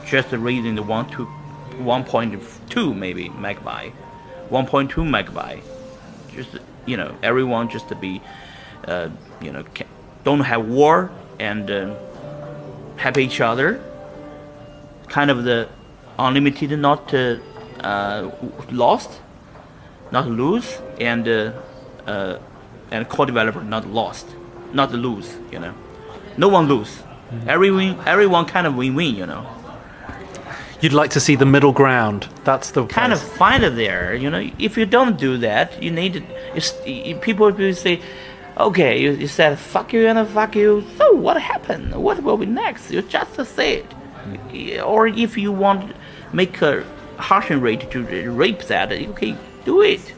just 0.05 0.31
raising 0.31 0.75
the 0.75 0.83
one 0.83 1.09
to 1.11 1.27
1.2 1.77 2.95
maybe 2.95 3.29
megabyte, 3.29 3.93
1.2 4.49 4.89
megabyte. 4.89 5.61
Just 6.33 6.57
you 6.85 6.97
know, 6.97 7.15
everyone 7.23 7.69
just 7.69 7.89
to 7.89 7.95
be, 7.95 8.21
uh, 8.87 9.09
you 9.41 9.51
know, 9.51 9.63
don't 10.23 10.41
have 10.41 10.67
war 10.67 11.11
and 11.39 11.69
uh, 11.69 11.95
help 12.97 13.17
each 13.17 13.41
other. 13.41 13.81
Kind 15.07 15.31
of 15.31 15.43
the 15.43 15.69
unlimited, 16.19 16.77
not 16.79 17.13
uh, 17.13 17.37
uh, 17.81 18.31
lost, 18.71 19.21
not 20.11 20.27
lose, 20.27 20.79
and 20.99 21.27
uh, 21.27 21.51
uh, 22.05 22.39
and 22.91 23.07
core 23.09 23.25
developer 23.25 23.63
not 23.63 23.87
lost, 23.87 24.27
not 24.73 24.91
lose. 24.91 25.37
You 25.51 25.59
know, 25.59 25.73
no 26.37 26.47
one 26.47 26.67
lose. 26.67 27.03
Everyone, 27.47 27.97
everyone 28.05 28.45
kind 28.45 28.67
of 28.67 28.75
win-win. 28.75 29.15
You 29.15 29.25
know. 29.25 29.64
You'd 30.85 30.93
like 30.93 31.09
to 31.13 31.19
see 31.19 31.35
the 31.35 31.47
middle 31.47 31.71
ground. 31.71 32.29
That's 32.43 32.69
the 32.69 32.85
kind 32.85 33.11
of 33.11 33.17
place. 33.17 33.37
find 33.39 33.63
it 33.63 33.75
there. 33.75 34.13
You 34.13 34.29
know, 34.29 34.51
if 34.59 34.77
you 34.77 34.85
don't 34.85 35.17
do 35.17 35.35
that, 35.39 35.81
you 35.81 35.89
need 35.89 36.13
to, 36.13 37.15
people 37.21 37.49
will 37.51 37.73
say, 37.73 38.03
okay, 38.55 39.01
you, 39.01 39.13
you 39.13 39.27
said 39.27 39.57
fuck 39.57 39.93
you 39.93 40.07
and 40.07 40.29
fuck 40.29 40.55
you. 40.55 40.85
So 40.99 41.15
what 41.15 41.41
happened? 41.41 41.95
What 41.95 42.21
will 42.21 42.37
be 42.37 42.45
next? 42.45 42.91
You 42.91 43.01
just 43.01 43.33
say 43.55 43.81
it. 43.81 44.79
Or 44.83 45.07
if 45.07 45.39
you 45.39 45.51
want 45.51 45.89
to 45.89 45.95
make 46.33 46.61
a 46.61 46.85
hashing 47.17 47.61
rate 47.61 47.89
to 47.89 48.31
rape 48.31 48.61
that, 48.65 48.91
okay, 48.91 49.35
do 49.63 49.81
it. 49.81 50.13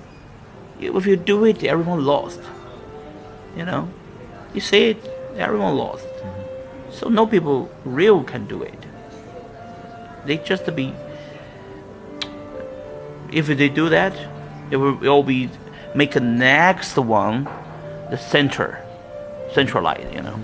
If 0.82 1.06
you 1.06 1.16
do 1.16 1.46
it, 1.46 1.64
everyone 1.64 2.04
lost. 2.04 2.42
You 3.56 3.64
know, 3.64 3.90
you 4.54 4.60
say 4.60 4.90
it, 4.90 5.10
everyone 5.38 5.78
lost. 5.78 6.08
Mm-hmm. 6.08 6.92
So 6.92 7.08
no 7.08 7.26
people 7.26 7.72
real 7.86 8.22
can 8.22 8.46
do 8.48 8.64
it. 8.64 8.87
They 10.28 10.38
just 10.38 10.74
be 10.76 10.94
if 13.32 13.48
they 13.48 13.70
do 13.70 13.90
that, 13.90 14.14
it 14.72 14.78
will, 14.78 15.04
it 15.04 15.08
will 15.08 15.24
be 15.24 15.50
make 15.96 16.12
the 16.12 16.20
next 16.20 16.98
one 16.98 17.46
the 18.10 18.18
center, 18.18 18.82
centralized. 19.54 20.14
You 20.14 20.22
know, 20.22 20.40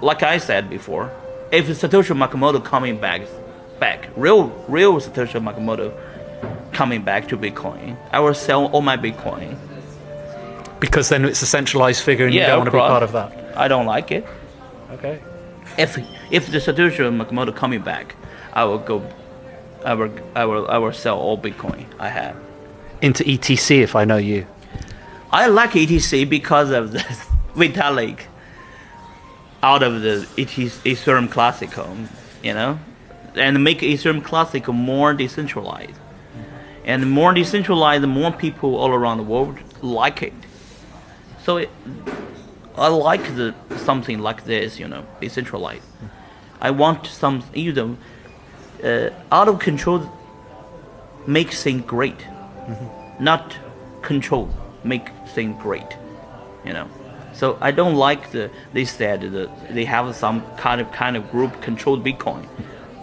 like 0.00 0.22
I 0.22 0.38
said 0.38 0.70
before, 0.70 1.10
if 1.50 1.66
Satoshi 1.68 2.14
Nakamoto 2.16 2.64
coming 2.64 2.98
back, 2.98 3.22
back 3.78 4.08
real 4.16 4.48
real 4.68 4.94
Satoshi 5.00 5.40
Nakamoto 5.42 5.92
coming 6.72 7.02
back 7.02 7.28
to 7.28 7.36
Bitcoin, 7.36 7.96
I 8.12 8.20
will 8.20 8.34
sell 8.34 8.66
all 8.66 8.82
my 8.82 8.96
Bitcoin. 8.96 9.56
because 10.80 11.08
then 11.08 11.24
it's 11.24 11.40
a 11.42 11.46
centralized 11.46 12.02
figure 12.02 12.26
and 12.26 12.34
you 12.34 12.40
don't 12.40 12.58
want 12.58 12.66
to 12.66 12.72
be 12.72 12.78
part 12.78 13.02
of 13.02 13.12
that. 13.12 13.56
I 13.56 13.68
don't 13.68 13.86
like 13.86 14.10
it. 14.10 14.26
Okay. 14.92 15.20
If 15.78 15.98
if 16.30 16.50
the 16.50 16.58
Satoshi 16.58 16.98
Nakamoto 16.98 17.54
coming 17.54 17.80
back, 17.82 18.14
I 18.54 18.64
will 18.64 18.78
go. 18.78 19.06
I 19.84 19.94
will 19.94 20.10
I 20.34 20.44
will 20.44 20.68
I 20.68 20.78
will 20.78 20.92
sell 20.92 21.18
all 21.18 21.36
Bitcoin 21.36 21.86
I 21.98 22.08
have. 22.08 22.36
Into 23.02 23.24
ETC 23.24 23.82
if 23.82 23.94
I 23.96 24.04
know 24.04 24.16
you. 24.16 24.46
I 25.30 25.48
like 25.48 25.72
ETC 25.72 26.28
because 26.28 26.70
of 26.70 26.92
the 26.92 26.98
Vitalik 27.56 28.20
out 29.62 29.82
of 29.82 30.02
the 30.02 30.28
ET, 30.38 30.48
Ethereum 30.48 31.30
Classical, 31.30 31.96
you 32.42 32.52
know, 32.52 32.78
and 33.34 33.64
make 33.64 33.80
Ethereum 33.80 34.22
Classical 34.22 34.72
more 34.72 35.12
decentralized. 35.14 35.98
And 36.84 37.10
more 37.10 37.32
decentralized, 37.32 38.02
the 38.02 38.06
more 38.08 38.30
people 38.30 38.76
all 38.76 38.90
around 38.90 39.16
the 39.16 39.22
world 39.22 39.58
like 39.82 40.22
it. 40.22 40.34
So 41.42 41.56
it, 41.56 41.70
I 42.76 42.88
like 42.88 43.24
the 43.36 43.54
something 43.78 44.18
like 44.18 44.44
this, 44.44 44.78
you 44.78 44.86
know, 44.86 45.06
decentralized. 45.20 45.86
I 46.60 46.70
want 46.70 47.06
some, 47.06 47.42
you 47.54 47.72
know, 47.72 47.96
uh, 48.82 49.10
out 49.30 49.48
of 49.48 49.58
control 49.58 50.10
make 51.26 51.52
things 51.52 51.84
great. 51.86 52.18
Mm-hmm. 52.18 53.24
Not 53.24 53.56
control 54.02 54.50
make 54.82 55.08
things 55.28 55.60
great 55.62 55.96
you 56.64 56.72
know. 56.72 56.88
So 57.32 57.58
i 57.60 57.70
don't 57.70 57.96
like 57.96 58.30
the 58.30 58.50
they 58.72 58.84
said 58.84 59.20
that 59.32 59.74
they 59.74 59.84
have 59.84 60.14
some 60.14 60.42
kind 60.56 60.80
of 60.80 60.90
kind 60.92 61.16
of 61.16 61.30
group 61.30 61.60
control 61.62 61.98
bitcoin. 61.98 62.46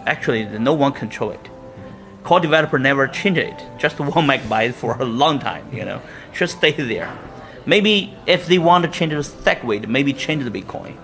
Actually 0.06 0.44
no 0.58 0.74
one 0.74 0.92
control 0.92 1.30
it. 1.30 1.44
Mm-hmm. 1.44 2.24
Core 2.24 2.40
developer 2.40 2.78
never 2.78 3.06
change 3.06 3.38
it. 3.38 3.58
Just 3.78 4.00
one 4.00 4.26
megabyte 4.26 4.74
for 4.74 4.96
a 5.00 5.04
long 5.04 5.38
time 5.38 5.66
you 5.72 5.84
know. 5.84 5.98
Mm-hmm. 5.98 6.34
Just 6.34 6.58
stay 6.58 6.72
there. 6.72 7.16
Maybe 7.64 8.16
if 8.26 8.46
they 8.46 8.58
want 8.58 8.84
to 8.84 8.90
change 8.90 9.12
the 9.12 9.18
SegWit 9.18 9.88
maybe 9.88 10.12
change 10.12 10.44
the 10.44 10.50
bitcoin 10.50 10.96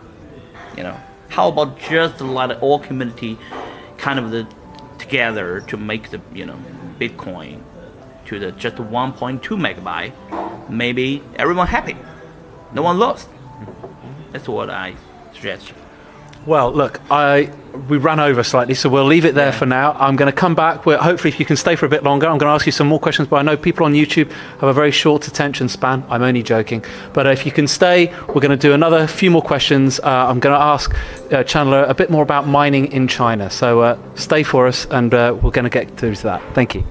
you 0.77 0.83
know. 0.83 0.97
How 1.29 1.49
about 1.49 1.79
just 1.79 2.21
let 2.21 2.51
all 2.63 2.79
community 2.79 3.39
kind 3.99 4.19
of 4.19 4.31
the 4.31 4.47
together 4.99 5.61
to 5.63 5.77
make 5.77 6.11
the 6.11 6.21
you 6.35 6.45
know 6.45 6.59
bitcoin 6.99 7.63
to 8.27 8.39
the 8.39 8.53
just 8.53 8.77
1.2 8.77 9.41
megabyte 9.41 10.13
maybe 10.69 11.23
everyone 11.37 11.67
happy. 11.67 11.97
No 12.73 12.83
one 12.83 12.99
lost. 12.99 13.29
That's 14.33 14.49
what 14.49 14.71
i 14.71 14.95
suggest 15.33 15.73
Well, 16.49 16.73
look, 16.73 17.01
I 17.11 17.53
we 17.91 17.99
ran 17.99 18.19
over 18.19 18.43
slightly, 18.43 18.75
so 18.75 18.89
we'll 18.89 19.05
leave 19.05 19.27
it 19.27 19.35
there 19.35 19.53
Yeah. 19.53 19.59
for 19.59 19.67
now. 19.67 19.93
I'm 19.99 20.17
going 20.17 20.33
to 20.33 20.37
come 20.37 20.55
back. 20.55 20.87
We're, 20.87 20.97
hopefully, 20.97 21.33
if 21.33 21.39
you 21.39 21.45
can 21.47 21.57
stay 21.57 21.77
for 21.77 21.85
a 21.85 21.89
bit 21.89 22.03
longer, 22.03 22.27
I'm 22.27 22.39
going 22.39 22.49
to 22.49 22.55
ask 22.55 22.65
you 22.65 22.73
some 22.73 22.87
more 22.89 22.99
questions. 22.99 23.29
But 23.29 23.37
I 23.37 23.43
know 23.43 23.57
people 23.57 23.85
on 23.85 23.93
YouTube 23.93 24.33
have 24.61 24.71
a 24.71 24.73
very 24.73 24.91
short 24.91 25.29
attention 25.29 25.69
span. 25.69 26.05
I'm 26.09 26.23
only 26.23 26.43
joking. 26.43 26.83
But 27.13 27.27
if 27.27 27.45
you 27.45 27.53
can 27.53 27.69
stay, 27.69 28.07
we're 28.29 28.41
going 28.41 28.59
to 28.59 28.67
do 28.69 28.73
another 28.73 29.07
few 29.07 29.31
more 29.31 29.43
questions. 29.43 30.01
Uh, 30.01 30.07
I'm 30.07 30.41
going 30.41 30.55
to 30.59 30.65
ask 30.75 30.95
uh, 31.31 31.45
Chandler 31.45 31.85
a 31.85 31.95
bit 31.95 32.09
more 32.09 32.23
about 32.23 32.47
mining 32.49 32.91
in 32.93 33.09
China. 33.09 33.51
So 33.51 33.81
uh, 33.81 33.99
stay 34.15 34.43
for 34.43 34.67
us, 34.67 34.87
and 34.91 35.13
uh, 35.13 35.37
we're 35.41 35.51
going 35.51 35.65
to 35.65 35.71
get 35.71 35.99
through 35.99 36.15
to 36.17 36.23
that. 36.25 36.55
Thank 36.55 36.75
you. 36.75 36.85